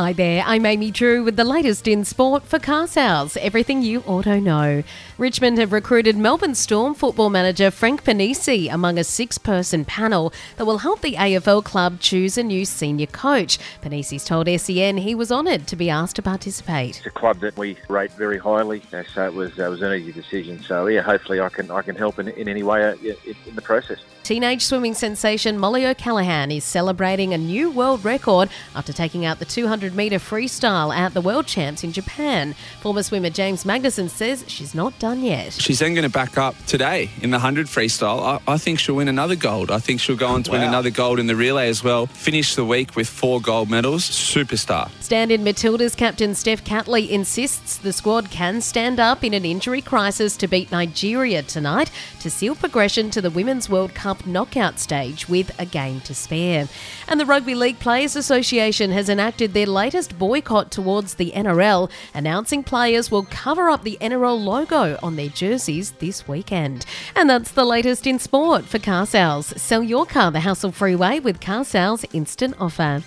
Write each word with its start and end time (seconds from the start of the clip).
Hi 0.00 0.14
there, 0.14 0.42
I'm 0.46 0.64
Amy 0.64 0.90
Drew 0.90 1.22
with 1.22 1.36
the 1.36 1.44
latest 1.44 1.86
in 1.86 2.06
sport 2.06 2.44
for 2.44 2.58
car 2.58 2.86
sales. 2.86 3.36
Everything 3.36 3.82
you 3.82 4.00
auto 4.06 4.40
know. 4.40 4.82
Richmond 5.18 5.58
have 5.58 5.74
recruited 5.74 6.16
Melbourne 6.16 6.54
Storm 6.54 6.94
football 6.94 7.28
manager 7.28 7.70
Frank 7.70 8.02
Ponissi 8.04 8.72
among 8.72 8.98
a 8.98 9.04
six 9.04 9.36
person 9.36 9.84
panel 9.84 10.32
that 10.56 10.64
will 10.64 10.78
help 10.78 11.02
the 11.02 11.16
AFL 11.16 11.62
club 11.62 12.00
choose 12.00 12.38
a 12.38 12.42
new 12.42 12.64
senior 12.64 13.08
coach. 13.08 13.58
Ponissi's 13.82 14.24
told 14.24 14.48
SEN 14.48 14.96
he 14.96 15.14
was 15.14 15.30
honoured 15.30 15.66
to 15.66 15.76
be 15.76 15.90
asked 15.90 16.16
to 16.16 16.22
participate. 16.22 16.96
It's 16.96 17.06
a 17.06 17.10
club 17.10 17.40
that 17.40 17.58
we 17.58 17.76
rate 17.90 18.12
very 18.12 18.38
highly, 18.38 18.80
uh, 18.94 19.02
so 19.12 19.26
it 19.26 19.34
was, 19.34 19.58
uh, 19.58 19.66
it 19.66 19.68
was 19.68 19.82
an 19.82 19.92
easy 19.92 20.12
decision. 20.12 20.62
So, 20.62 20.86
yeah, 20.86 21.02
hopefully 21.02 21.42
I 21.42 21.50
can, 21.50 21.70
I 21.70 21.82
can 21.82 21.94
help 21.94 22.18
in, 22.18 22.28
in 22.28 22.48
any 22.48 22.62
way 22.62 22.82
uh, 22.84 22.94
in 23.02 23.54
the 23.54 23.60
process. 23.60 23.98
Teenage 24.22 24.64
swimming 24.64 24.94
sensation 24.94 25.58
Mollie 25.58 25.84
O'Callaghan 25.84 26.52
is 26.52 26.62
celebrating 26.62 27.34
a 27.34 27.38
new 27.38 27.68
world 27.68 28.04
record 28.04 28.48
after 28.76 28.92
taking 28.92 29.24
out 29.24 29.40
the 29.40 29.44
200 29.44 29.89
metre 29.94 30.18
freestyle 30.18 30.94
at 30.94 31.14
the 31.14 31.20
World 31.22 31.46
Champs 31.46 31.82
in 31.82 31.92
Japan. 31.92 32.54
Former 32.80 33.02
swimmer 33.02 33.30
James 33.30 33.64
Magnussen 33.64 34.10
says 34.10 34.44
she's 34.46 34.74
not 34.74 34.98
done 34.98 35.22
yet. 35.22 35.54
She's 35.54 35.78
then 35.78 35.94
going 35.94 36.04
to 36.04 36.12
back 36.12 36.36
up 36.36 36.54
today 36.66 37.10
in 37.22 37.30
the 37.30 37.36
100 37.36 37.66
freestyle. 37.66 38.20
I, 38.22 38.52
I 38.52 38.58
think 38.58 38.78
she'll 38.78 38.96
win 38.96 39.08
another 39.08 39.36
gold. 39.36 39.70
I 39.70 39.78
think 39.78 40.00
she'll 40.00 40.16
go 40.16 40.28
on 40.28 40.42
to 40.42 40.50
wow. 40.50 40.58
win 40.58 40.68
another 40.68 40.90
gold 40.90 41.18
in 41.18 41.26
the 41.26 41.36
relay 41.36 41.68
as 41.68 41.82
well. 41.82 42.06
Finish 42.06 42.56
the 42.56 42.64
week 42.64 42.94
with 42.94 43.08
four 43.08 43.40
gold 43.40 43.70
medals. 43.70 44.02
Superstar. 44.02 44.90
Stand 45.00 45.32
in 45.32 45.42
Matildas 45.42 45.96
captain 45.96 46.34
Steph 46.34 46.62
Catley 46.62 47.08
insists 47.08 47.78
the 47.78 47.92
squad 47.92 48.30
can 48.30 48.60
stand 48.60 49.00
up 49.00 49.24
in 49.24 49.32
an 49.32 49.46
injury 49.46 49.80
crisis 49.80 50.36
to 50.36 50.46
beat 50.46 50.70
Nigeria 50.70 51.42
tonight 51.42 51.90
to 52.20 52.30
seal 52.30 52.54
progression 52.54 53.10
to 53.10 53.22
the 53.22 53.30
Women's 53.30 53.70
World 53.70 53.94
Cup 53.94 54.10
Cup 54.10 54.26
knockout 54.26 54.80
stage 54.80 55.28
with 55.28 55.52
a 55.60 55.64
game 55.64 56.00
to 56.00 56.14
spare. 56.14 56.66
And 57.06 57.20
the 57.20 57.26
Rugby 57.26 57.54
League 57.54 57.78
Players 57.78 58.16
Association 58.16 58.90
has 58.90 59.08
enacted 59.08 59.54
their 59.54 59.66
latest 59.80 60.18
boycott 60.18 60.70
towards 60.70 61.14
the 61.14 61.30
NRL, 61.30 61.90
announcing 62.12 62.62
players 62.62 63.10
will 63.10 63.26
cover 63.30 63.70
up 63.70 63.82
the 63.82 63.96
NRL 64.02 64.38
logo 64.38 64.98
on 65.02 65.16
their 65.16 65.30
jerseys 65.30 65.92
this 65.92 66.28
weekend. 66.28 66.84
And 67.16 67.30
that's 67.30 67.52
the 67.52 67.64
latest 67.64 68.06
in 68.06 68.18
sport 68.18 68.64
for 68.66 68.78
car 68.78 69.06
sales. 69.06 69.46
Sell 69.56 69.82
your 69.82 70.04
car 70.04 70.30
the 70.30 70.40
hassle 70.40 70.72
free 70.72 70.96
way 70.96 71.18
with 71.18 71.40
car 71.40 71.64
sales 71.64 72.04
instant 72.12 72.56
offer. 72.60 73.02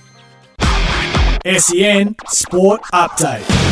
SEN 1.46 2.16
Sport 2.28 2.82
Update. 2.92 3.63